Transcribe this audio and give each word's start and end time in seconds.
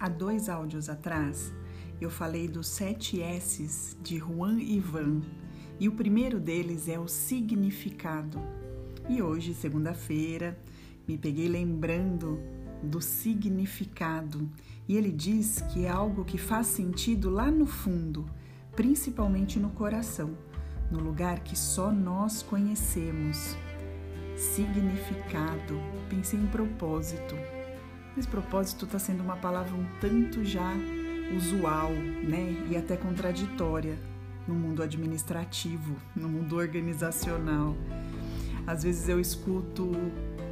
Há 0.00 0.08
dois 0.08 0.48
áudios 0.48 0.88
atrás, 0.88 1.52
eu 2.00 2.08
falei 2.08 2.46
dos 2.46 2.68
sete 2.68 3.20
S's 3.20 3.96
de 4.00 4.16
Juan 4.18 4.60
Ivan 4.60 5.22
e 5.80 5.88
o 5.88 5.92
primeiro 5.92 6.38
deles 6.38 6.88
é 6.88 7.00
o 7.00 7.08
significado. 7.08 8.40
E 9.08 9.20
hoje, 9.20 9.52
segunda-feira, 9.52 10.56
me 11.06 11.18
peguei 11.18 11.48
lembrando 11.48 12.38
do 12.80 13.00
significado 13.00 14.48
e 14.86 14.96
ele 14.96 15.10
diz 15.10 15.62
que 15.62 15.84
é 15.84 15.88
algo 15.88 16.24
que 16.24 16.38
faz 16.38 16.68
sentido 16.68 17.28
lá 17.28 17.50
no 17.50 17.66
fundo, 17.66 18.24
principalmente 18.76 19.58
no 19.58 19.70
coração, 19.70 20.38
no 20.92 21.00
lugar 21.00 21.40
que 21.40 21.58
só 21.58 21.90
nós 21.90 22.40
conhecemos. 22.40 23.56
Significado, 24.36 25.74
pensei 26.08 26.38
em 26.38 26.46
propósito 26.46 27.34
mas 28.18 28.26
propósito 28.26 28.84
está 28.84 28.98
sendo 28.98 29.22
uma 29.22 29.36
palavra 29.36 29.72
um 29.72 29.86
tanto 30.00 30.44
já 30.44 30.72
usual, 31.36 31.92
né? 31.92 32.66
E 32.68 32.76
até 32.76 32.96
contraditória 32.96 33.96
no 34.44 34.56
mundo 34.56 34.82
administrativo, 34.82 35.94
no 36.16 36.28
mundo 36.28 36.56
organizacional. 36.56 37.76
Às 38.66 38.82
vezes 38.82 39.08
eu 39.08 39.20
escuto 39.20 39.92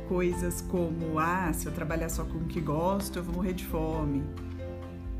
coisas 0.09 0.61
como: 0.61 1.19
ah, 1.19 1.53
se 1.53 1.67
eu 1.67 1.73
trabalhar 1.73 2.09
só 2.09 2.25
com 2.25 2.39
o 2.39 2.45
que 2.45 2.61
gosto, 2.61 3.19
eu 3.19 3.25
vou 3.25 3.35
morrer 3.35 3.53
de 3.53 3.65
fome. 3.65 4.23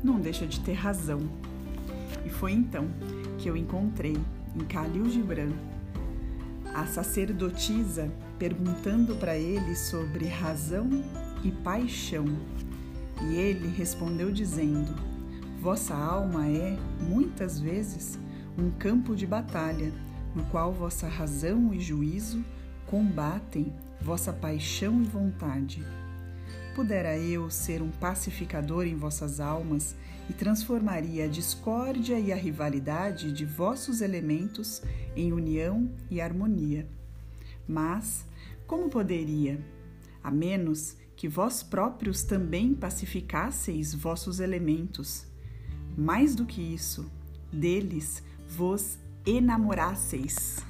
Não 0.01 0.17
deixa 0.17 0.47
de 0.47 0.61
ter 0.61 0.71
razão. 0.71 1.19
E 2.25 2.29
foi 2.29 2.53
então 2.53 2.87
que 3.37 3.49
eu 3.49 3.57
encontrei 3.57 4.15
em 4.55 4.63
Khalil 4.63 5.09
Gibran 5.09 5.51
a 6.73 6.85
sacerdotisa 6.85 8.09
perguntando 8.39 9.15
para 9.15 9.35
ele 9.35 9.75
sobre 9.75 10.27
razão 10.27 10.89
e 11.43 11.51
paixão. 11.51 12.25
E 13.23 13.35
ele 13.35 13.67
respondeu 13.67 14.31
dizendo: 14.31 14.95
Vossa 15.59 15.95
alma 15.95 16.47
é, 16.47 16.77
muitas 16.99 17.59
vezes, 17.59 18.19
um 18.57 18.71
campo 18.71 19.15
de 19.15 19.25
batalha, 19.25 19.91
no 20.35 20.43
qual 20.45 20.71
vossa 20.71 21.07
razão 21.07 21.73
e 21.73 21.79
juízo 21.79 22.43
combatem 22.85 23.73
vossa 24.01 24.31
paixão 24.31 25.01
e 25.01 25.05
vontade. 25.05 25.83
Pudera 26.75 27.17
eu 27.17 27.49
ser 27.49 27.81
um 27.81 27.89
pacificador 27.89 28.85
em 28.85 28.95
vossas 28.95 29.39
almas 29.39 29.95
e 30.29 30.33
transformaria 30.33 31.25
a 31.25 31.27
discórdia 31.27 32.19
e 32.19 32.31
a 32.31 32.35
rivalidade 32.35 33.31
de 33.31 33.45
vossos 33.45 34.01
elementos 34.01 34.83
em 35.15 35.33
união 35.33 35.89
e 36.09 36.21
harmonia. 36.21 36.87
Mas 37.67 38.25
como 38.67 38.89
poderia? 38.89 39.59
A 40.23 40.29
menos 40.29 40.97
que 41.17 41.27
vós 41.27 41.63
próprios 41.63 42.23
também 42.23 42.75
pacificasseis 42.75 43.91
vossos 43.91 44.39
elementos. 44.39 45.25
Mais 45.97 46.35
do 46.35 46.45
que 46.45 46.61
isso, 46.61 47.11
deles 47.51 48.23
vos 48.47 48.99
enamorasseis. 49.25 50.63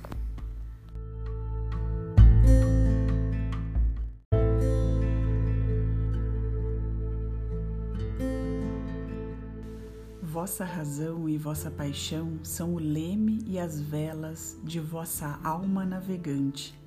Vossa 10.23 10.63
razão 10.63 11.27
e 11.27 11.37
vossa 11.37 11.69
paixão 11.69 12.39
são 12.41 12.73
o 12.73 12.79
leme 12.79 13.43
e 13.45 13.59
as 13.59 13.81
velas 13.81 14.57
de 14.63 14.79
vossa 14.79 15.37
alma 15.43 15.85
navegante 15.85 16.86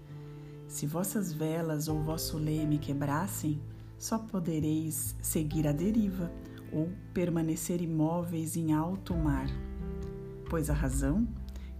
se 0.70 0.86
vossas 0.86 1.32
velas 1.32 1.88
ou 1.88 2.00
vosso 2.00 2.38
leme 2.38 2.78
quebrassem, 2.78 3.60
só 3.98 4.16
podereis 4.16 5.16
seguir 5.20 5.66
a 5.66 5.72
deriva 5.72 6.30
ou 6.72 6.88
permanecer 7.12 7.82
imóveis 7.82 8.56
em 8.56 8.72
alto 8.72 9.12
mar. 9.12 9.48
Pois 10.48 10.70
a 10.70 10.72
razão, 10.72 11.26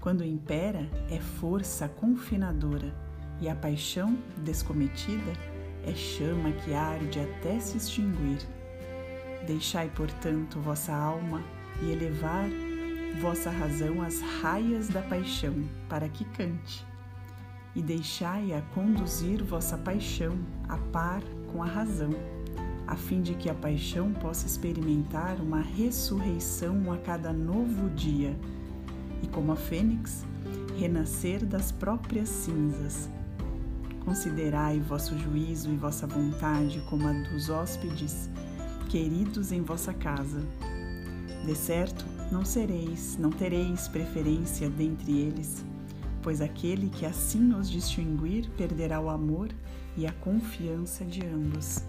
quando 0.01 0.25
impera, 0.25 0.91
é 1.09 1.21
força 1.21 1.89
confinadora, 1.89 2.93
e 3.41 3.49
a 3.49 3.55
paixão 3.55 4.19
descometida 4.39 5.33
é 5.87 5.95
chama 5.95 6.51
que 6.51 6.75
arde 6.75 7.21
até 7.21 7.61
se 7.61 7.77
extinguir. 7.77 8.41
Deixai, 9.47 9.89
portanto, 9.89 10.59
vossa 10.59 10.93
alma 10.93 11.45
e 11.81 11.93
elevar 11.93 12.49
vossa 13.21 13.51
razão 13.51 14.03
às 14.03 14.21
raias 14.21 14.89
da 14.89 15.01
paixão, 15.01 15.55
para 15.89 16.09
que 16.09 16.25
cante 16.25 16.90
e 17.75 17.83
deixai-a 17.83 18.63
conduzir 18.75 19.45
vossa 19.45 19.79
paixão 19.79 20.37
a 20.69 20.77
par 20.77 21.23
com 21.53 21.63
a 21.63 21.67
razão, 21.67 22.11
a 22.87 22.97
fim 22.97 23.23
de 23.23 23.35
que 23.35 23.49
a 23.49 23.55
paixão 23.55 24.13
possa 24.13 24.47
experimentar 24.47 25.41
uma 25.41 25.61
ressurreição 25.61 26.93
a 26.93 26.99
cada 26.99 27.33
novo 27.33 27.89
dia 27.91 28.37
e, 29.23 29.29
como 29.29 29.53
a 29.53 29.57
fênix, 29.57 30.25
renascer 30.79 31.45
das 31.45 31.71
próprias 31.71 32.29
cinzas. 32.29 33.09
Considerai 34.05 34.81
vosso 34.81 35.17
juízo 35.19 35.71
e 35.71 35.77
vossa 35.77 36.07
vontade 36.07 36.83
como 36.89 37.07
a 37.07 37.13
dos 37.13 37.51
hóspedes 37.51 38.29
queridos 38.89 39.53
em 39.53 39.63
vossa 39.63 39.95
casa. 39.95 40.41
De 41.45 41.55
certo, 41.55 42.05
não 42.33 42.45
sereis, 42.45 43.17
não 43.19 43.31
tereis 43.31 43.87
preferência 43.87 44.69
dentre 44.69 45.13
eles 45.13 45.65
pois 46.23 46.41
aquele 46.41 46.89
que 46.89 47.07
assim 47.07 47.55
os 47.55 47.71
distinguir 47.71 48.49
perderá 48.57 49.01
o 49.01 49.09
amor 49.09 49.49
e 49.97 50.07
a 50.07 50.13
confiança 50.13 51.05
de 51.05 51.25
ambos. 51.25 51.85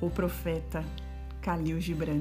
O 0.00 0.10
profeta 0.10 0.84
Khalil 1.40 1.80
Gibran 1.80 2.18